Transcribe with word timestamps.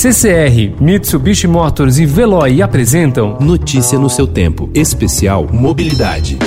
CCR, 0.00 0.80
Mitsubishi 0.80 1.48
Motors 1.48 1.98
e 1.98 2.06
Veloy 2.06 2.62
apresentam 2.62 3.36
Notícia 3.40 3.98
no 3.98 4.08
seu 4.08 4.28
tempo, 4.28 4.70
especial 4.72 5.48
Mobilidade. 5.52 6.38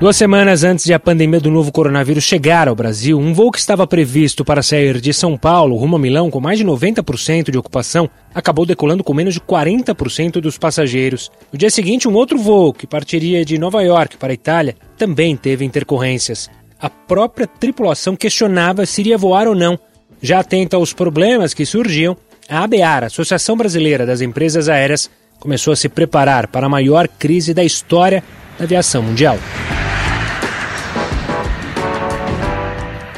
Duas 0.00 0.16
semanas 0.16 0.64
antes 0.64 0.84
de 0.84 0.92
a 0.92 0.98
pandemia 0.98 1.38
do 1.38 1.48
novo 1.48 1.70
coronavírus 1.70 2.24
chegar 2.24 2.66
ao 2.66 2.74
Brasil, 2.74 3.16
um 3.16 3.32
voo 3.32 3.52
que 3.52 3.60
estava 3.60 3.86
previsto 3.86 4.44
para 4.44 4.64
sair 4.64 5.00
de 5.00 5.14
São 5.14 5.36
Paulo 5.36 5.76
rumo 5.76 5.94
a 5.94 5.98
Milão 6.00 6.28
com 6.28 6.40
mais 6.40 6.58
de 6.58 6.64
90% 6.64 7.52
de 7.52 7.56
ocupação 7.56 8.10
acabou 8.34 8.66
decolando 8.66 9.04
com 9.04 9.14
menos 9.14 9.34
de 9.34 9.40
40% 9.40 10.40
dos 10.40 10.58
passageiros. 10.58 11.30
No 11.52 11.58
dia 11.58 11.70
seguinte, 11.70 12.08
um 12.08 12.14
outro 12.14 12.36
voo 12.36 12.72
que 12.72 12.84
partiria 12.84 13.44
de 13.44 13.58
Nova 13.58 13.80
York 13.80 14.16
para 14.16 14.32
a 14.32 14.34
Itália 14.34 14.74
também 14.98 15.36
teve 15.36 15.64
intercorrências. 15.64 16.50
A 16.84 16.90
própria 16.90 17.46
tripulação 17.46 18.14
questionava 18.14 18.84
se 18.84 19.00
iria 19.00 19.16
voar 19.16 19.48
ou 19.48 19.54
não. 19.54 19.78
Já 20.20 20.40
atenta 20.40 20.76
aos 20.76 20.92
problemas 20.92 21.54
que 21.54 21.64
surgiam, 21.64 22.14
a 22.46 22.62
ABAR, 22.62 23.04
Associação 23.04 23.56
Brasileira 23.56 24.04
das 24.04 24.20
Empresas 24.20 24.68
Aéreas, 24.68 25.10
começou 25.40 25.72
a 25.72 25.76
se 25.76 25.88
preparar 25.88 26.46
para 26.46 26.66
a 26.66 26.68
maior 26.68 27.08
crise 27.08 27.54
da 27.54 27.64
história 27.64 28.22
da 28.58 28.64
aviação 28.64 29.02
mundial. 29.02 29.38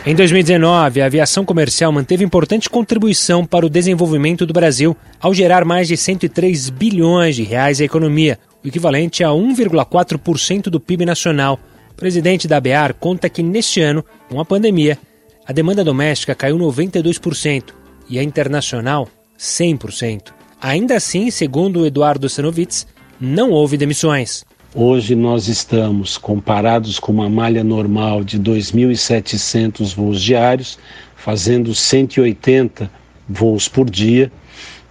Em 0.07 0.15
2019, 0.15 1.03
a 1.03 1.07
aviação 1.07 1.45
comercial 1.45 1.91
manteve 1.91 2.25
importante 2.25 2.71
contribuição 2.71 3.45
para 3.45 3.67
o 3.67 3.69
desenvolvimento 3.69 4.47
do 4.47 4.53
Brasil, 4.53 4.97
ao 5.21 5.35
gerar 5.35 5.65
mais 5.65 5.89
de 5.89 5.97
103 5.97 6.71
bilhões 6.71 7.35
de 7.35 7.43
reais 7.43 7.81
à 7.81 7.85
economia, 7.85 8.39
o 8.65 8.69
equivalente 8.69 9.25
a 9.25 9.31
1,4% 9.31 10.69
do 10.71 10.79
PIB 10.79 11.05
nacional. 11.05 11.59
O 11.97 11.99
presidente 11.99 12.47
da 12.47 12.61
BEAR 12.61 12.93
conta 12.93 13.27
que 13.27 13.43
neste 13.43 13.81
ano, 13.81 14.05
com 14.29 14.39
a 14.39 14.45
pandemia, 14.45 14.99
a 15.47 15.51
demanda 15.51 15.83
doméstica 15.83 16.35
caiu 16.35 16.59
92% 16.59 17.73
e 18.07 18.19
a 18.19 18.23
internacional 18.23 19.09
100%. 19.39 20.25
Ainda 20.61 20.97
assim, 20.97 21.31
segundo 21.31 21.87
Eduardo 21.87 22.29
Sanovitz, 22.29 22.87
não 23.19 23.51
houve 23.51 23.79
demissões. 23.79 24.45
Hoje 24.75 25.15
nós 25.15 25.49
estamos, 25.49 26.19
comparados 26.19 27.01
com 27.01 27.13
uma 27.13 27.31
malha 27.31 27.65
normal 27.65 28.23
de 28.23 28.39
2.700 28.39 29.95
voos 29.95 30.21
diários, 30.21 30.79
fazendo 31.17 31.75
180 31.75 32.91
voos 33.27 33.69
por 33.69 33.89
dia, 33.89 34.31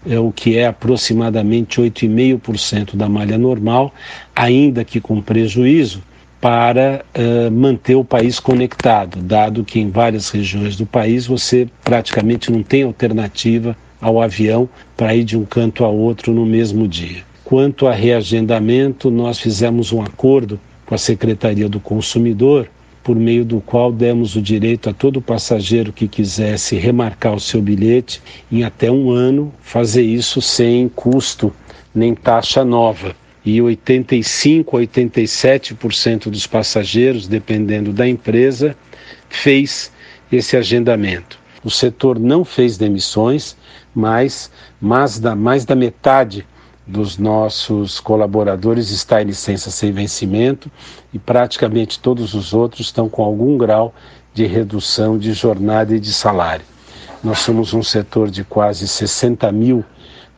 é 0.09 0.17
o 0.19 0.31
que 0.31 0.57
é 0.57 0.65
aproximadamente 0.65 1.79
8,5% 1.79 2.95
da 2.95 3.07
malha 3.07 3.37
normal, 3.37 3.93
ainda 4.35 4.83
que 4.83 4.99
com 4.99 5.21
prejuízo, 5.21 6.01
para 6.45 7.03
uh, 7.17 7.49
manter 7.49 7.95
o 7.95 8.05
país 8.05 8.39
conectado, 8.39 9.19
dado 9.19 9.63
que 9.63 9.79
em 9.79 9.89
várias 9.89 10.29
regiões 10.29 10.75
do 10.75 10.85
país 10.85 11.25
você 11.25 11.67
praticamente 11.83 12.51
não 12.51 12.61
tem 12.61 12.83
alternativa 12.83 13.75
ao 13.99 14.21
avião 14.21 14.69
para 14.95 15.15
ir 15.15 15.23
de 15.23 15.35
um 15.35 15.43
canto 15.43 15.83
a 15.83 15.87
outro 15.87 16.31
no 16.31 16.45
mesmo 16.45 16.87
dia. 16.87 17.23
Quanto 17.43 17.87
a 17.87 17.93
reagendamento, 17.93 19.09
nós 19.09 19.39
fizemos 19.39 19.91
um 19.91 20.03
acordo 20.03 20.59
com 20.85 20.93
a 20.93 20.99
Secretaria 20.99 21.67
do 21.67 21.79
Consumidor, 21.79 22.67
por 23.03 23.15
meio 23.15 23.43
do 23.43 23.59
qual 23.59 23.91
demos 23.91 24.35
o 24.35 24.41
direito 24.41 24.87
a 24.87 24.93
todo 24.93 25.19
passageiro 25.19 25.91
que 25.91 26.07
quisesse 26.07 26.75
remarcar 26.75 27.33
o 27.33 27.39
seu 27.39 27.59
bilhete 27.59 28.21
em 28.51 28.63
até 28.63 28.91
um 28.91 29.09
ano, 29.09 29.51
fazer 29.63 30.03
isso 30.03 30.39
sem 30.43 30.87
custo 30.89 31.51
nem 31.91 32.13
taxa 32.13 32.63
nova. 32.63 33.15
E 33.45 33.61
85 33.61 34.77
a 34.77 34.81
87% 34.81 36.29
dos 36.29 36.47
passageiros, 36.47 37.27
dependendo 37.27 37.93
da 37.93 38.07
empresa, 38.07 38.75
fez 39.29 39.91
esse 40.31 40.57
agendamento. 40.57 41.39
O 41.63 41.69
setor 41.69 42.19
não 42.19 42.43
fez 42.43 42.77
demissões, 42.77 43.55
mas 43.93 44.51
mais 44.81 45.19
da, 45.19 45.35
mais 45.35 45.65
da 45.65 45.75
metade 45.75 46.45
dos 46.85 47.17
nossos 47.17 47.99
colaboradores 47.99 48.91
está 48.91 49.21
em 49.21 49.25
licença 49.25 49.71
sem 49.71 49.91
vencimento 49.91 50.71
e 51.13 51.17
praticamente 51.17 51.99
todos 51.99 52.33
os 52.35 52.53
outros 52.53 52.87
estão 52.87 53.09
com 53.09 53.23
algum 53.23 53.57
grau 53.57 53.93
de 54.33 54.45
redução 54.45 55.17
de 55.17 55.33
jornada 55.33 55.95
e 55.95 55.99
de 55.99 56.13
salário. 56.13 56.65
Nós 57.23 57.39
somos 57.39 57.73
um 57.73 57.81
setor 57.81 58.29
de 58.29 58.43
quase 58.43 58.87
60 58.87 59.51
mil 59.51 59.83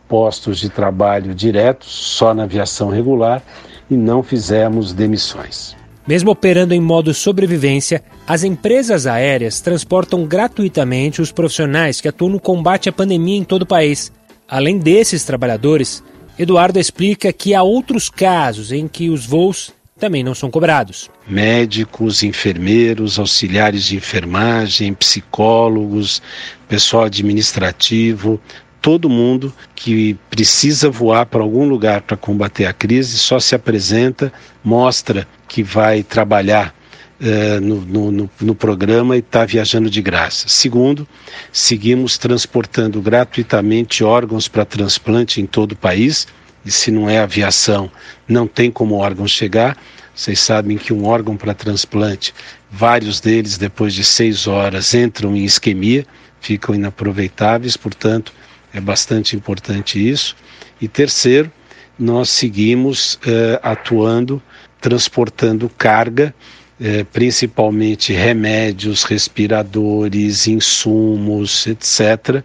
postos 0.07 0.59
de 0.59 0.69
trabalho 0.69 1.35
diretos 1.35 1.89
só 1.89 2.33
na 2.33 2.43
aviação 2.43 2.89
regular 2.89 3.41
e 3.89 3.95
não 3.95 4.23
fizemos 4.23 4.93
demissões. 4.93 5.75
Mesmo 6.07 6.31
operando 6.31 6.73
em 6.73 6.79
modo 6.79 7.13
sobrevivência, 7.13 8.01
as 8.25 8.43
empresas 8.43 9.05
aéreas 9.05 9.59
transportam 9.59 10.25
gratuitamente 10.25 11.21
os 11.21 11.33
profissionais 11.33 11.99
que 11.99 12.07
atuam 12.07 12.31
no 12.31 12.39
combate 12.39 12.87
à 12.87 12.93
pandemia 12.93 13.37
em 13.37 13.43
todo 13.43 13.63
o 13.63 13.67
país. 13.67 14.11
Além 14.47 14.77
desses 14.77 15.25
trabalhadores, 15.25 16.01
Eduardo 16.39 16.79
explica 16.79 17.33
que 17.33 17.53
há 17.53 17.61
outros 17.61 18.09
casos 18.09 18.71
em 18.71 18.87
que 18.87 19.09
os 19.09 19.25
voos 19.25 19.73
também 19.99 20.23
não 20.23 20.35
são 20.35 20.49
cobrados. 20.49 21.09
Médicos, 21.27 22.23
enfermeiros, 22.23 23.19
auxiliares 23.19 23.83
de 23.83 23.97
enfermagem, 23.97 24.93
psicólogos, 24.93 26.21
pessoal 26.69 27.05
administrativo, 27.05 28.39
todo 28.81 29.09
mundo 29.09 29.53
que 29.75 30.17
precisa 30.29 30.89
voar 30.89 31.25
para 31.25 31.41
algum 31.41 31.67
lugar 31.67 32.01
para 32.01 32.17
combater 32.17 32.65
a 32.65 32.73
crise 32.73 33.17
só 33.17 33.39
se 33.39 33.55
apresenta, 33.55 34.31
mostra 34.63 35.27
que 35.47 35.63
vai 35.63 36.03
trabalhar 36.03 36.73
uh, 37.21 37.61
no, 37.61 38.11
no, 38.11 38.29
no, 38.39 38.55
programa 38.55 39.15
e 39.15 39.19
está 39.19 39.45
viajando 39.45 39.89
de 39.89 40.01
graça. 40.01 40.47
Segundo, 40.47 41.07
seguimos 41.51 42.17
transportando 42.17 43.01
gratuitamente 43.01 44.03
órgãos 44.03 44.47
para 44.47 44.65
transplante 44.65 45.41
em 45.41 45.45
todo 45.45 45.73
o 45.73 45.77
país. 45.77 46.27
E 46.65 46.71
se 46.71 46.91
não 46.91 47.09
é 47.09 47.19
aviação, 47.19 47.89
não 48.27 48.45
tem 48.45 48.69
como 48.69 48.95
o 48.95 48.99
órgão 48.99 49.27
chegar. 49.27 49.77
Vocês 50.13 50.39
sabem 50.39 50.77
que 50.77 50.91
um 50.91 51.05
órgão 51.05 51.37
para 51.37 51.53
transplante, 51.53 52.33
vários 52.69 53.21
deles, 53.21 53.57
depois 53.57 53.93
de 53.93 54.03
seis 54.03 54.47
horas, 54.47 54.93
entram 54.93 55.35
em 55.35 55.45
isquemia, 55.45 56.05
ficam 56.41 56.73
inaproveitáveis, 56.73 57.77
portanto, 57.77 58.33
é 58.73 58.79
bastante 58.79 59.35
importante 59.35 59.97
isso. 59.97 60.35
E 60.79 60.87
terceiro, 60.87 61.51
nós 61.97 62.29
seguimos 62.29 63.15
uh, 63.15 63.59
atuando, 63.63 64.41
transportando 64.79 65.69
carga 65.69 66.33
é, 66.79 67.03
principalmente 67.03 68.13
remédios, 68.13 69.03
respiradores, 69.03 70.47
insumos, 70.47 71.65
etc., 71.67 72.43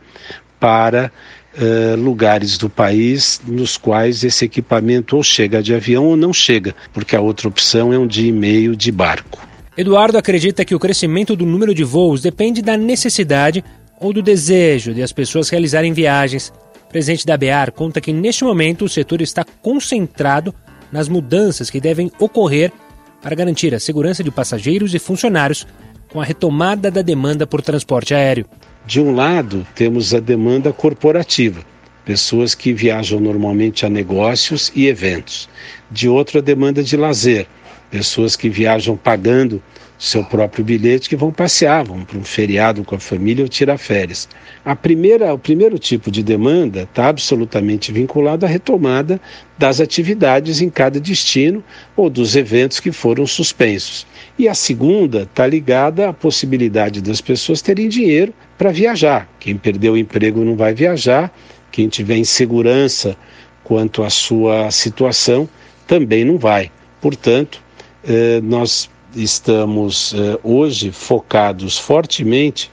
para 0.59 1.13
é, 1.55 1.97
lugares 1.97 2.57
do 2.57 2.71
país 2.71 3.41
nos 3.47 3.77
quais 3.77 4.25
esse 4.25 4.45
equipamento 4.45 5.17
ou 5.17 5.23
chega 5.23 5.63
de 5.63 5.75
avião 5.75 6.07
ou 6.07 6.17
não 6.17 6.33
chega, 6.33 6.75
porque 6.93 7.17
a 7.17 7.21
outra 7.21 7.49
opção 7.49 7.93
é 7.93 7.99
um 7.99 8.07
dia 8.07 8.29
e 8.29 8.33
meio 8.33 8.75
de 8.77 8.91
barco. 8.91 9.47
Eduardo 9.77 10.17
acredita 10.17 10.65
que 10.65 10.75
o 10.75 10.79
crescimento 10.79 11.35
do 11.35 11.45
número 11.45 11.75
de 11.75 11.83
voos 11.83 12.23
depende 12.23 12.63
da 12.63 12.77
necessidade 12.77 13.65
ou 14.03 14.13
do 14.13 14.21
desejo 14.21 14.93
de 14.93 15.03
as 15.03 15.13
pessoas 15.13 15.49
realizarem 15.49 15.93
viagens. 15.93 16.53
O 16.85 16.89
presidente 16.89 17.25
da 17.25 17.37
BEAR 17.37 17.73
conta 17.73 18.01
que 18.01 18.13
neste 18.13 18.45
momento 18.45 18.85
o 18.85 18.89
setor 18.89 19.23
está 19.23 19.45
concentrado 19.63 20.53
nas 20.91 21.09
mudanças 21.09 21.71
que 21.71 21.81
devem 21.81 22.11
ocorrer 22.19 22.73
para 23.23 23.37
garantir 23.37 23.75
a 23.75 23.81
segurança 23.81 24.23
de 24.23 24.31
passageiros 24.31 24.95
e 24.95 24.99
funcionários 24.99 25.67
com 26.11 26.21
a 26.21 26.25
retomada 26.25 26.91
da 26.91 27.01
demanda 27.01 27.47
por 27.47 27.63
transporte 27.63 28.13
aéreo. 28.13 28.45
De 28.85 29.01
um 29.01 29.15
lado, 29.15 29.67
temos 29.75 30.13
a 30.13 30.21
demanda 30.21 30.73
corporativa, 30.73 31.65
pessoas 32.05 32.55
que 32.55 32.73
viajam 32.73 33.21
normalmente 33.21 33.87
a 33.87 33.89
negócios 33.89 34.73
e 34.75 34.89
eventos. 34.89 35.49
De 35.91 36.09
outro, 36.09 36.39
a 36.39 36.43
demanda 36.43 36.83
de 36.83 36.97
lazer, 36.97 37.47
pessoas 37.91 38.35
que 38.35 38.49
viajam 38.49 38.97
pagando 38.97 39.63
seu 40.03 40.25
próprio 40.25 40.65
bilhete 40.65 41.09
que 41.09 41.15
vão 41.15 41.31
passear, 41.31 41.85
vão 41.85 42.05
para 42.05 42.19
um 42.19 42.25
feriado 42.25 42.83
com 42.83 42.97
a 42.97 42.99
família 42.99 43.45
ou 43.45 43.49
tirar 43.49 43.79
férias. 43.79 44.29
A 44.65 44.75
primeira, 44.75 45.33
o 45.33 45.39
primeiro 45.39 45.79
tipo 45.79 46.11
de 46.11 46.25
demanda 46.25 46.83
está 46.83 47.07
absolutamente 47.07 47.93
vinculado 47.93 48.45
à 48.45 48.49
retomada 48.49 49.21
das 49.57 49.81
atividades 49.81 50.61
em 50.61 50.69
cada 50.69 50.99
destino 50.99 51.63
ou 51.95 52.11
dos 52.11 52.35
eventos 52.35 52.81
que 52.81 52.91
foram 52.91 53.25
suspensos. 53.29 54.05
E 54.37 54.49
a 54.49 54.55
segunda 54.55 55.23
está 55.23 55.47
ligada 55.47 56.09
à 56.09 56.13
possibilidade 56.13 57.01
das 57.01 57.21
pessoas 57.21 57.63
terem 57.63 57.89
dinheiro 57.89 58.35
para 58.59 58.73
viajar. 58.73 59.29
Quem 59.39 59.57
perdeu 59.57 59.93
o 59.93 59.97
emprego 59.97 60.45
não 60.45 60.57
vai 60.57 60.75
viajar, 60.75 61.33
quem 61.71 61.87
tiver 61.87 62.17
insegurança 62.17 63.17
quanto 63.63 64.03
à 64.03 64.11
sua 64.11 64.69
situação 64.73 65.49
também 65.87 66.25
não 66.25 66.39
vai. 66.39 66.73
Portanto, 67.01 67.63
eh, 68.05 68.41
nós 68.43 68.91
estamos 69.17 70.15
eh, 70.15 70.39
hoje 70.43 70.91
focados 70.91 71.79
fortemente 71.79 72.71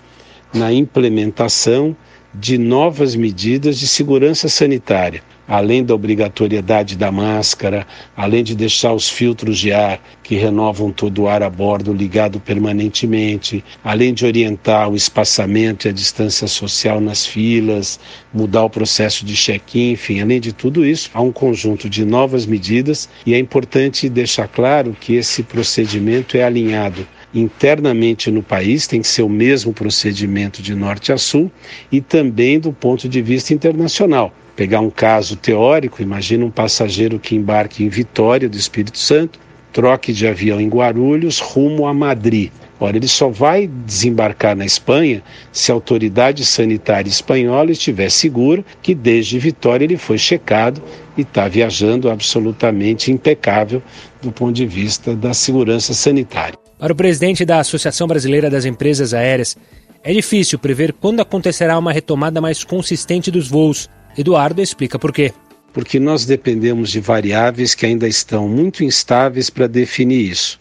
na 0.53 0.71
implementação 0.73 1.95
de 2.33 2.57
novas 2.57 3.15
medidas 3.15 3.79
de 3.79 3.87
segurança 3.87 4.47
sanitária 4.47 5.23
além 5.49 5.83
da 5.83 5.95
obrigatoriedade 5.95 6.95
da 6.95 7.11
máscara, 7.11 7.85
além 8.15 8.43
de 8.43 8.55
deixar 8.55 8.93
os 8.93 9.09
filtros 9.09 9.57
de 9.57 9.73
ar 9.73 9.99
que 10.21 10.35
renovam 10.35 10.91
todo 10.91 11.23
o 11.23 11.27
ar 11.27 11.41
a 11.41 11.49
bordo 11.49 11.91
ligado 11.91 12.39
permanentemente, 12.39 13.63
além 13.83 14.13
de 14.13 14.25
orientar 14.25 14.87
o 14.87 14.95
espaçamento 14.95 15.87
e 15.87 15.89
a 15.89 15.91
distância 15.91 16.47
social 16.47 17.01
nas 17.01 17.25
filas, 17.25 17.99
mudar 18.31 18.63
o 18.63 18.69
processo 18.69 19.25
de 19.25 19.33
check-in, 19.35 19.93
enfim, 19.93 20.21
além 20.21 20.39
de 20.39 20.53
tudo 20.53 20.85
isso, 20.85 21.09
há 21.15 21.21
um 21.21 21.31
conjunto 21.31 21.89
de 21.89 22.05
novas 22.05 22.45
medidas 22.45 23.09
e 23.25 23.33
é 23.33 23.39
importante 23.39 24.07
deixar 24.07 24.47
claro 24.47 24.95
que 24.99 25.15
esse 25.15 25.41
procedimento 25.41 26.37
é 26.37 26.43
alinhado 26.43 27.07
internamente 27.33 28.31
no 28.31 28.41
país, 28.41 28.87
tem 28.87 29.01
que 29.01 29.07
ser 29.07 29.21
o 29.21 29.29
mesmo 29.29 29.73
procedimento 29.73 30.61
de 30.61 30.73
norte 30.73 31.11
a 31.11 31.17
sul 31.17 31.51
e 31.91 32.01
também 32.01 32.59
do 32.59 32.73
ponto 32.73 33.07
de 33.07 33.21
vista 33.21 33.53
internacional 33.53 34.33
pegar 34.59 34.81
um 34.81 34.89
caso 34.89 35.37
teórico, 35.37 36.01
imagina 36.01 36.43
um 36.43 36.51
passageiro 36.51 37.17
que 37.17 37.33
embarque 37.33 37.81
em 37.81 37.87
Vitória 37.87 38.49
do 38.49 38.57
Espírito 38.57 38.97
Santo, 38.97 39.39
troque 39.71 40.11
de 40.11 40.27
avião 40.27 40.59
em 40.59 40.67
Guarulhos 40.67 41.39
rumo 41.39 41.87
a 41.87 41.93
Madrid. 41.93 42.51
Ora, 42.77 42.97
ele 42.97 43.07
só 43.07 43.29
vai 43.29 43.67
desembarcar 43.67 44.57
na 44.57 44.65
Espanha 44.65 45.23
se 45.49 45.71
a 45.71 45.75
autoridade 45.75 46.45
sanitária 46.45 47.09
espanhola 47.09 47.71
estiver 47.71 48.09
segura 48.09 48.65
que 48.81 48.93
desde 48.93 49.39
Vitória 49.39 49.85
ele 49.85 49.95
foi 49.95 50.17
checado 50.17 50.81
e 51.19 51.23
está 51.23 51.47
viajando 51.47 52.09
absolutamente 52.09 53.11
impecável 53.11 53.81
do 54.21 54.31
ponto 54.31 54.53
de 54.53 54.65
vista 54.65 55.15
da 55.15 55.33
segurança 55.33 55.93
sanitária. 55.93 56.57
Para 56.77 56.93
o 56.93 56.95
presidente 56.95 57.43
da 57.45 57.59
Associação 57.59 58.07
Brasileira 58.07 58.49
das 58.49 58.65
Empresas 58.65 59.13
Aéreas, 59.13 59.57
é 60.01 60.13
difícil 60.13 60.57
prever 60.57 60.93
quando 60.93 61.19
acontecerá 61.19 61.77
uma 61.77 61.91
retomada 61.91 62.39
mais 62.39 62.63
consistente 62.63 63.29
dos 63.29 63.49
voos. 63.49 63.89
Eduardo 64.17 64.61
explica 64.61 64.97
por 64.97 65.11
quê. 65.11 65.33
Porque 65.73 65.99
nós 65.99 66.25
dependemos 66.25 66.89
de 66.89 66.99
variáveis 66.99 67.75
que 67.75 67.85
ainda 67.85 68.07
estão 68.07 68.47
muito 68.47 68.83
instáveis 68.83 69.49
para 69.49 69.67
definir 69.67 70.31
isso. 70.31 70.59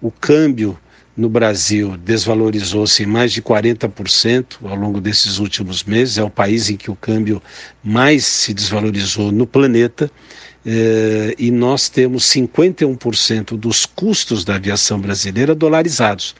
O 0.00 0.10
câmbio 0.10 0.78
no 1.16 1.28
Brasil 1.28 1.96
desvalorizou-se 1.96 3.02
em 3.02 3.06
mais 3.06 3.32
de 3.32 3.40
40% 3.40 4.56
ao 4.64 4.74
longo 4.74 5.00
desses 5.00 5.38
últimos 5.38 5.84
meses. 5.84 6.18
É 6.18 6.24
o 6.24 6.30
país 6.30 6.70
em 6.70 6.76
que 6.76 6.90
o 6.90 6.96
câmbio 6.96 7.42
mais 7.82 8.24
se 8.24 8.52
desvalorizou 8.52 9.30
no 9.30 9.46
planeta. 9.46 10.10
Eh, 10.66 11.34
e 11.38 11.50
nós 11.50 11.88
temos 11.88 12.24
51% 12.24 13.56
dos 13.56 13.84
custos 13.84 14.44
da 14.44 14.56
aviação 14.56 14.98
brasileira 14.98 15.54
dolarizados. 15.54 16.34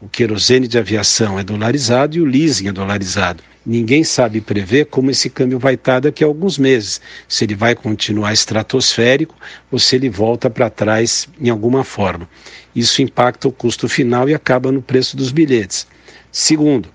O 0.00 0.08
querosene 0.08 0.66
de 0.66 0.78
aviação 0.78 1.38
é 1.38 1.44
dolarizado 1.44 2.16
e 2.16 2.20
o 2.20 2.24
leasing 2.24 2.68
é 2.68 2.72
dolarizado. 2.72 3.42
Ninguém 3.66 4.04
sabe 4.04 4.40
prever 4.40 4.86
como 4.86 5.10
esse 5.10 5.28
câmbio 5.28 5.58
vai 5.58 5.74
estar 5.74 5.98
daqui 5.98 6.22
a 6.22 6.26
alguns 6.28 6.56
meses, 6.56 7.00
se 7.26 7.44
ele 7.44 7.56
vai 7.56 7.74
continuar 7.74 8.32
estratosférico 8.32 9.34
ou 9.72 9.78
se 9.80 9.96
ele 9.96 10.08
volta 10.08 10.48
para 10.48 10.70
trás 10.70 11.28
em 11.40 11.50
alguma 11.50 11.82
forma. 11.82 12.28
Isso 12.76 13.02
impacta 13.02 13.48
o 13.48 13.52
custo 13.52 13.88
final 13.88 14.28
e 14.28 14.34
acaba 14.34 14.70
no 14.70 14.80
preço 14.80 15.16
dos 15.16 15.32
bilhetes. 15.32 15.84
Segundo, 16.30 16.88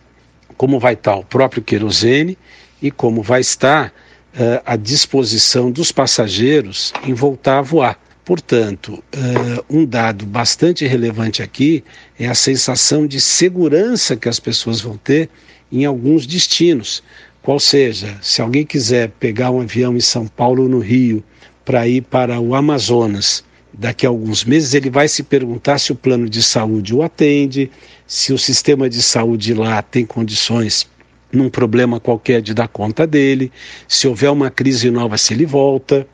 como 0.55 0.79
vai 0.79 0.93
estar 0.93 1.15
o 1.15 1.25
próprio 1.25 1.61
querosene 1.61 2.37
e 2.81 2.89
como 2.89 3.21
vai 3.21 3.41
estar 3.41 3.87
uh, 4.33 4.61
a 4.65 4.77
disposição 4.77 5.69
dos 5.69 5.91
passageiros 5.91 6.93
em 7.05 7.13
voltar 7.13 7.59
a 7.59 7.61
voar. 7.61 7.99
Portanto, 8.23 9.03
uh, 9.13 9.65
um 9.69 9.85
dado 9.85 10.25
bastante 10.25 10.85
relevante 10.87 11.43
aqui 11.43 11.83
é 12.17 12.27
a 12.27 12.35
sensação 12.35 13.05
de 13.05 13.19
segurança 13.19 14.15
que 14.15 14.29
as 14.29 14.39
pessoas 14.39 14.79
vão 14.79 14.95
ter 14.95 15.29
em 15.71 15.85
alguns 15.85 16.25
destinos. 16.25 17.03
Qual 17.41 17.59
seja, 17.59 18.17
se 18.21 18.41
alguém 18.41 18.65
quiser 18.65 19.09
pegar 19.19 19.51
um 19.51 19.61
avião 19.61 19.95
em 19.95 20.01
São 20.01 20.27
Paulo 20.27 20.63
ou 20.63 20.69
no 20.69 20.79
Rio 20.79 21.23
para 21.65 21.87
ir 21.87 22.01
para 22.01 22.39
o 22.39 22.53
Amazonas, 22.53 23.43
daqui 23.73 24.05
a 24.05 24.09
alguns 24.09 24.43
meses 24.43 24.73
ele 24.73 24.89
vai 24.89 25.07
se 25.07 25.23
perguntar 25.23 25.79
se 25.79 25.91
o 25.91 25.95
plano 25.95 26.29
de 26.29 26.43
saúde 26.43 26.93
o 26.93 27.01
atende, 27.01 27.71
se 28.05 28.33
o 28.33 28.37
sistema 28.37 28.89
de 28.89 29.01
saúde 29.01 29.53
lá 29.53 29.81
tem 29.81 30.05
condições 30.05 30.87
num 31.31 31.49
problema 31.49 31.99
qualquer 31.99 32.41
de 32.41 32.53
dar 32.53 32.67
conta 32.67 33.07
dele, 33.07 33.51
se 33.87 34.07
houver 34.07 34.29
uma 34.29 34.51
crise 34.51 34.91
nova, 34.91 35.17
se 35.17 35.33
ele 35.33 35.45
volta. 35.45 36.05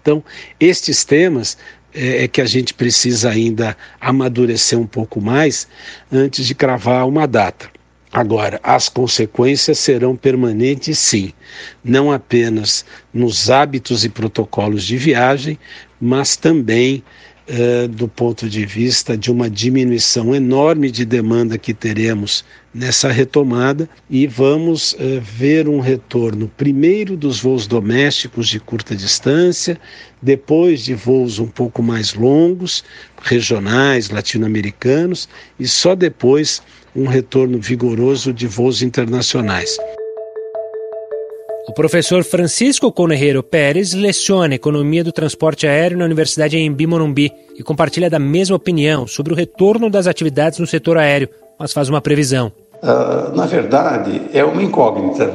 Então, 0.00 0.22
estes 0.60 1.04
temas 1.04 1.56
é, 1.94 2.24
é 2.24 2.28
que 2.28 2.40
a 2.40 2.44
gente 2.44 2.74
precisa 2.74 3.30
ainda 3.30 3.76
amadurecer 4.00 4.78
um 4.78 4.86
pouco 4.86 5.20
mais 5.20 5.66
antes 6.12 6.46
de 6.46 6.54
cravar 6.54 7.08
uma 7.08 7.26
data. 7.26 7.70
Agora, 8.16 8.58
as 8.62 8.88
consequências 8.88 9.78
serão 9.78 10.16
permanentes, 10.16 10.98
sim, 10.98 11.34
não 11.84 12.10
apenas 12.10 12.82
nos 13.12 13.50
hábitos 13.50 14.06
e 14.06 14.08
protocolos 14.08 14.84
de 14.84 14.96
viagem, 14.96 15.58
mas 16.00 16.34
também 16.34 17.04
eh, 17.46 17.86
do 17.86 18.08
ponto 18.08 18.48
de 18.48 18.64
vista 18.64 19.18
de 19.18 19.30
uma 19.30 19.50
diminuição 19.50 20.34
enorme 20.34 20.90
de 20.90 21.04
demanda 21.04 21.58
que 21.58 21.74
teremos 21.74 22.42
nessa 22.72 23.12
retomada. 23.12 23.86
E 24.08 24.26
vamos 24.26 24.96
eh, 24.98 25.20
ver 25.22 25.68
um 25.68 25.78
retorno 25.78 26.50
primeiro 26.56 27.18
dos 27.18 27.38
voos 27.38 27.66
domésticos 27.66 28.48
de 28.48 28.58
curta 28.58 28.96
distância, 28.96 29.78
depois 30.22 30.82
de 30.82 30.94
voos 30.94 31.38
um 31.38 31.48
pouco 31.48 31.82
mais 31.82 32.14
longos, 32.14 32.82
regionais, 33.22 34.08
latino-americanos 34.08 35.28
e 35.60 35.68
só 35.68 35.94
depois 35.94 36.62
um 36.96 37.06
retorno 37.06 37.58
vigoroso 37.60 38.32
de 38.32 38.46
voos 38.46 38.82
internacionais. 38.82 39.76
O 41.68 41.72
professor 41.74 42.24
Francisco 42.24 42.90
Conereiro 42.90 43.42
Pérez 43.42 43.92
leciona 43.92 44.54
economia 44.54 45.04
do 45.04 45.12
transporte 45.12 45.66
aéreo 45.66 45.98
na 45.98 46.04
Universidade 46.04 46.56
Embi 46.56 46.86
Morumbi 46.86 47.30
e 47.58 47.62
compartilha 47.62 48.08
da 48.08 48.18
mesma 48.18 48.56
opinião 48.56 49.06
sobre 49.06 49.32
o 49.32 49.36
retorno 49.36 49.90
das 49.90 50.06
atividades 50.06 50.58
no 50.58 50.66
setor 50.66 50.96
aéreo, 50.96 51.28
mas 51.58 51.72
faz 51.72 51.88
uma 51.88 52.00
previsão. 52.00 52.50
Uh, 52.82 53.34
na 53.34 53.46
verdade, 53.46 54.22
é 54.32 54.44
uma 54.44 54.62
incógnita, 54.62 55.34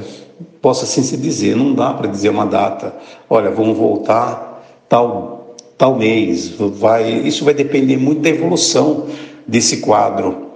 posso 0.62 0.86
assim 0.86 1.04
se 1.04 1.18
dizer, 1.18 1.56
não 1.56 1.74
dá 1.74 1.94
para 1.94 2.08
dizer 2.08 2.30
uma 2.30 2.46
data, 2.46 2.96
olha, 3.30 3.52
vamos 3.52 3.78
voltar 3.78 4.64
tal, 4.88 5.56
tal 5.78 5.98
mês, 5.98 6.50
vai, 6.50 7.12
isso 7.12 7.44
vai 7.44 7.54
depender 7.54 7.98
muito 7.98 8.22
da 8.22 8.30
evolução 8.30 9.08
desse 9.46 9.78
quadro, 9.78 10.51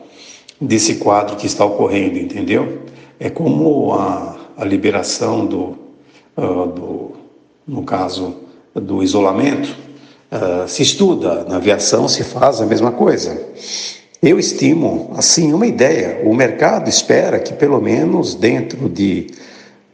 desse 0.59 0.95
quadro 0.95 1.35
que 1.35 1.47
está 1.47 1.65
ocorrendo, 1.65 2.17
entendeu? 2.17 2.83
É 3.19 3.29
como 3.29 3.93
a 3.93 4.35
a 4.57 4.63
liberação 4.63 5.45
do, 5.45 5.77
uh, 6.37 6.65
do 6.67 7.11
no 7.67 7.83
caso 7.83 8.35
do 8.73 9.01
isolamento, 9.01 9.75
uh, 10.31 10.67
se 10.67 10.83
estuda, 10.83 11.43
na 11.45 11.57
aviação 11.57 12.07
se 12.07 12.23
faz 12.23 12.61
a 12.61 12.65
mesma 12.65 12.91
coisa. 12.91 13.41
Eu 14.21 14.39
estimo, 14.39 15.11
assim, 15.17 15.53
uma 15.53 15.65
ideia. 15.65 16.21
O 16.23 16.33
mercado 16.33 16.89
espera 16.89 17.39
que 17.39 17.53
pelo 17.53 17.81
menos 17.81 18.35
dentro 18.35 18.87
de 18.87 19.27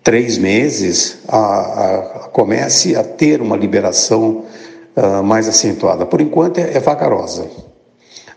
três 0.03 0.37
meses 0.37 1.19
a, 1.27 1.37
a, 1.37 1.97
a 1.97 2.19
comece 2.29 2.95
a 2.95 3.03
ter 3.03 3.41
uma 3.41 3.55
liberação 3.55 4.45
uh, 4.95 5.23
mais 5.23 5.47
acentuada. 5.47 6.05
Por 6.05 6.21
enquanto 6.21 6.59
é, 6.59 6.75
é 6.75 6.79
vagarosa. 6.79 7.49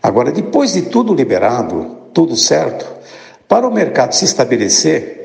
Agora, 0.01 0.31
depois 0.31 0.73
de 0.73 0.83
tudo 0.83 1.13
liberado, 1.13 1.97
tudo 2.15 2.35
certo, 2.37 2.87
para 3.47 3.67
o 3.67 3.71
mercado 3.71 4.13
se 4.13 4.23
estabelecer, 4.25 5.15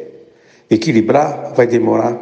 Equilibrar 0.69 1.53
vai 1.57 1.67
demorar 1.67 2.17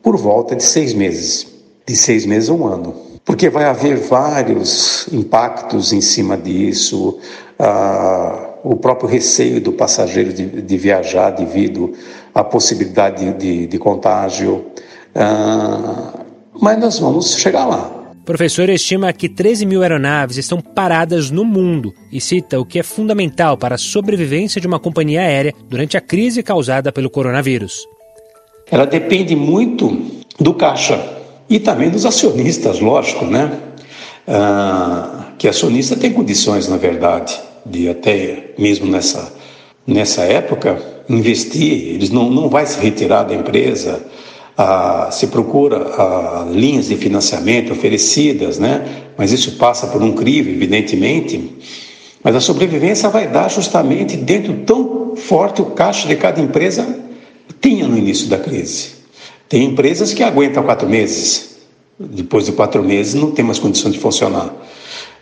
por 0.00 0.16
volta 0.16 0.54
de 0.54 0.62
seis 0.62 0.94
meses, 0.94 1.48
de 1.84 1.96
seis 1.96 2.24
meses 2.24 2.48
a 2.48 2.52
um 2.52 2.64
ano, 2.64 2.94
porque 3.24 3.50
vai 3.50 3.64
haver 3.64 3.96
vários 3.96 5.08
impactos 5.12 5.92
em 5.92 6.00
cima 6.00 6.36
disso, 6.36 7.18
ah, 7.58 8.50
o 8.62 8.76
próprio 8.76 9.08
receio 9.08 9.60
do 9.60 9.72
passageiro 9.72 10.32
de, 10.32 10.62
de 10.62 10.78
viajar 10.78 11.30
devido 11.30 11.92
à 12.32 12.44
possibilidade 12.44 13.32
de, 13.32 13.32
de, 13.32 13.66
de 13.66 13.78
contágio, 13.78 14.66
ah, 15.12 16.12
mas 16.60 16.78
nós 16.78 17.00
vamos 17.00 17.36
chegar 17.38 17.66
lá. 17.66 17.99
O 18.20 18.24
professor 18.24 18.68
estima 18.68 19.12
que 19.12 19.28
13 19.28 19.64
mil 19.64 19.82
aeronaves 19.82 20.36
estão 20.36 20.60
paradas 20.60 21.30
no 21.30 21.44
mundo 21.44 21.94
e 22.12 22.20
cita 22.20 22.60
o 22.60 22.66
que 22.66 22.78
é 22.78 22.82
fundamental 22.82 23.56
para 23.56 23.74
a 23.74 23.78
sobrevivência 23.78 24.60
de 24.60 24.66
uma 24.66 24.78
companhia 24.78 25.22
aérea 25.22 25.54
durante 25.68 25.96
a 25.96 26.00
crise 26.00 26.42
causada 26.42 26.92
pelo 26.92 27.10
coronavírus. 27.10 27.86
Ela 28.70 28.84
depende 28.86 29.34
muito 29.34 30.20
do 30.38 30.54
caixa 30.54 31.02
e 31.48 31.58
também 31.58 31.90
dos 31.90 32.04
acionistas, 32.06 32.78
lógico, 32.78 33.24
né? 33.24 33.58
Ah, 34.28 35.32
que 35.38 35.48
acionista 35.48 35.96
tem 35.96 36.12
condições, 36.12 36.68
na 36.68 36.76
verdade, 36.76 37.40
de 37.64 37.88
até 37.88 38.52
mesmo 38.58 38.86
nessa, 38.86 39.32
nessa 39.86 40.22
época 40.22 40.80
investir, 41.08 41.94
eles 41.94 42.10
não, 42.10 42.30
não 42.30 42.48
vai 42.48 42.66
se 42.66 42.78
retirar 42.78 43.24
da 43.24 43.34
empresa, 43.34 44.00
ah, 44.62 45.08
se 45.10 45.28
procura 45.28 45.78
ah, 45.96 46.46
linhas 46.50 46.88
de 46.88 46.96
financiamento 46.96 47.72
oferecidas, 47.72 48.58
né? 48.58 48.84
mas 49.16 49.32
isso 49.32 49.52
passa 49.52 49.86
por 49.86 50.02
um 50.02 50.12
crivo, 50.12 50.50
evidentemente. 50.50 51.56
Mas 52.22 52.36
a 52.36 52.40
sobrevivência 52.40 53.08
vai 53.08 53.26
dar 53.26 53.48
justamente 53.50 54.18
dentro 54.18 54.52
tão 54.66 55.16
forte 55.16 55.62
o 55.62 55.66
caixa 55.66 56.06
de 56.06 56.14
cada 56.14 56.42
empresa 56.42 56.86
Tinha 57.58 57.88
no 57.88 57.96
início 57.96 58.28
da 58.28 58.38
crise. 58.38 58.90
Tem 59.48 59.64
empresas 59.64 60.12
que 60.12 60.22
aguentam 60.22 60.62
quatro 60.62 60.86
meses. 60.86 61.56
Depois 61.98 62.44
de 62.44 62.52
quatro 62.52 62.82
meses 62.84 63.14
não 63.14 63.30
tem 63.30 63.44
mais 63.44 63.58
condição 63.58 63.90
de 63.90 63.98
funcionar. 63.98 64.52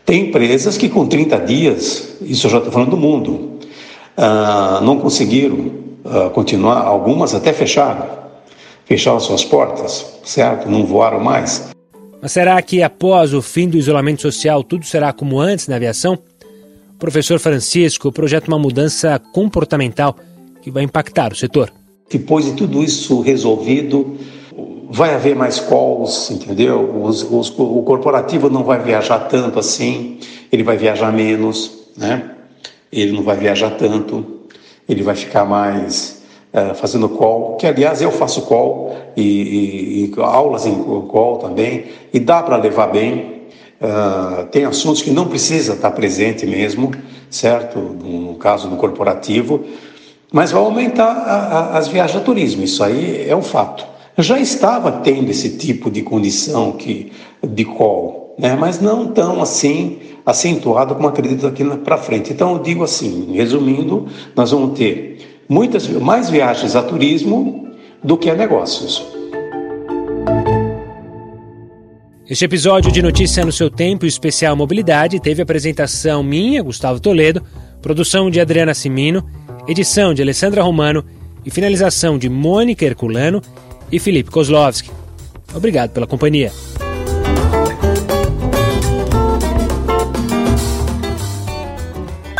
Tem 0.05 0.23
empresas 0.29 0.77
que 0.77 0.89
com 0.89 1.07
30 1.07 1.39
dias, 1.41 2.17
isso 2.23 2.47
eu 2.47 2.51
já 2.51 2.59
estou 2.59 2.73
falando 2.73 2.91
do 2.91 2.97
mundo, 2.97 3.59
uh, 4.17 4.83
não 4.83 4.99
conseguiram 4.99 5.71
uh, 6.05 6.31
continuar, 6.31 6.81
algumas 6.83 7.35
até 7.35 7.53
fecharam, 7.53 8.28
fecharam 8.89 9.21
suas 9.21 9.45
portas, 9.45 10.07
certo? 10.25 10.69
Não 10.69 10.85
voaram 10.85 11.21
mais. 11.21 11.69
Mas 12.21 12.33
será 12.33 12.61
que 12.63 12.83
após 12.83 13.35
o 13.35 13.43
fim 13.43 13.69
do 13.69 13.77
isolamento 13.77 14.23
social 14.23 14.65
tudo 14.65 14.87
será 14.87 15.13
como 15.13 15.39
antes 15.39 15.69
na 15.69 15.77
aviação? 15.77 16.19
Professor 16.99 17.39
Francisco 17.39 18.11
projeta 18.11 18.49
uma 18.49 18.59
mudança 18.59 19.21
comportamental 19.33 20.17
que 20.63 20.71
vai 20.71 20.83
impactar 20.83 21.33
o 21.33 21.37
setor. 21.37 21.71
Depois 22.11 22.47
de 22.47 22.55
tudo 22.55 22.83
isso 22.83 23.21
resolvido, 23.21 24.17
vai 24.91 25.15
haver 25.15 25.37
mais 25.37 25.61
calls, 25.61 26.31
entendeu? 26.31 27.03
Os, 27.05 27.23
os, 27.23 27.51
o 27.51 27.83
corporativo 27.83 28.49
não 28.49 28.65
vai 28.65 28.83
viajar 28.83 29.21
tanto 29.21 29.59
assim, 29.59 30.19
ele 30.51 30.63
vai 30.63 30.77
viajar 30.77 31.13
menos, 31.13 31.71
né? 31.97 32.31
Ele 32.91 33.13
não 33.13 33.23
vai 33.23 33.37
viajar 33.37 33.71
tanto, 33.73 34.41
ele 34.89 35.03
vai 35.03 35.15
ficar 35.15 35.45
mais 35.45 36.18
uh, 36.53 36.75
fazendo 36.75 37.09
call, 37.09 37.57
que 37.57 37.67
aliás 37.67 38.03
eu 38.03 38.11
faço 38.11 38.43
call 38.43 38.97
e, 39.17 39.23
e, 39.23 40.05
e 40.07 40.21
aulas 40.21 40.67
em 40.67 40.75
call 40.75 41.39
também, 41.39 41.87
e 42.13 42.19
dá 42.21 42.43
para 42.43 42.57
levar 42.57 42.89
bem. 42.89 43.39
Uh, 43.81 44.47
tem 44.47 44.65
assuntos 44.65 45.03
que 45.03 45.11
não 45.11 45.29
precisa 45.29 45.75
estar 45.75 45.93
presente 45.93 46.45
mesmo, 46.45 46.91
certo? 47.31 47.79
No, 47.79 48.33
no 48.33 48.35
caso 48.35 48.69
do 48.69 48.77
corporativo, 48.77 49.65
mas 50.33 50.51
vai 50.51 50.61
aumentar 50.61 51.13
a, 51.13 51.37
a, 51.37 51.79
as 51.79 51.89
viagens 51.89 52.21
a 52.21 52.25
turismo, 52.25 52.65
isso 52.65 52.83
aí 52.83 53.29
é 53.29 53.37
um 53.37 53.43
fato 53.43 53.99
já 54.23 54.39
estava 54.39 54.91
tendo 54.91 55.31
esse 55.31 55.51
tipo 55.51 55.91
de 55.91 56.03
condição 56.03 56.73
que, 56.73 57.13
de 57.43 57.65
call, 57.65 58.35
né? 58.37 58.57
mas 58.57 58.81
não 58.81 59.07
tão 59.07 59.41
assim 59.41 59.99
acentuado 60.27 60.95
como 60.95 61.09
acredito 61.09 61.47
aqui 61.47 61.65
para 61.65 61.97
frente. 61.97 62.33
Então 62.33 62.55
eu 62.55 62.59
digo 62.59 62.83
assim, 62.83 63.33
resumindo, 63.33 64.07
nós 64.35 64.51
vamos 64.51 64.77
ter 64.77 65.38
muitas 65.49 65.89
mais 65.89 66.29
viagens 66.29 66.77
a 66.77 66.83
turismo 66.83 67.71
do 68.03 68.17
que 68.17 68.29
a 68.31 68.35
negócios. 68.35 69.05
Este 72.29 72.45
episódio 72.45 72.93
de 72.93 73.01
Notícia 73.01 73.43
no 73.43 73.51
seu 73.51 73.71
tempo 73.71 74.05
especial 74.05 74.55
Mobilidade 74.55 75.19
teve 75.19 75.41
apresentação 75.41 76.23
minha, 76.23 76.63
Gustavo 76.63 77.01
Toledo, 77.01 77.43
produção 77.81 78.31
de 78.31 78.39
Adriana 78.39 78.75
Simino, 78.75 79.27
edição 79.67 80.13
de 80.13 80.21
Alessandra 80.21 80.63
Romano 80.63 81.03
e 81.45 81.51
finalização 81.51 82.19
de 82.19 82.29
Mônica 82.29 82.85
Herculano 82.85 83.41
e 83.91 83.99
Felipe 83.99 84.31
Kozlovski. 84.31 84.91
Obrigado 85.55 85.93
pela 85.93 86.07
companhia. 86.07 86.53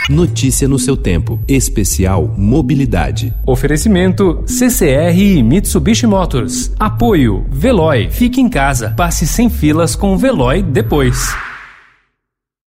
Notícia 0.09 0.67
no 0.67 0.79
seu 0.79 0.97
tempo. 0.97 1.39
Especial 1.47 2.35
Mobilidade. 2.37 3.35
Oferecimento 3.47 4.43
CCR 4.47 5.19
e 5.19 5.43
Mitsubishi 5.43 6.07
Motors. 6.07 6.73
Apoio 6.79 7.45
Veloy. 7.51 8.09
Fique 8.11 8.41
em 8.41 8.49
casa. 8.49 8.95
Passe 8.97 9.27
sem 9.27 9.51
filas 9.51 9.95
com 9.95 10.15
o 10.15 10.19
Veloy 10.19 10.63
depois. 10.63 11.29